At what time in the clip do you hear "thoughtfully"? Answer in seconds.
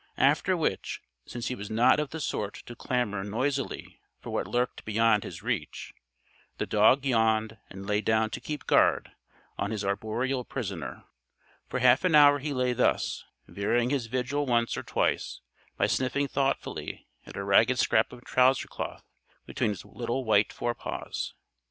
16.27-17.07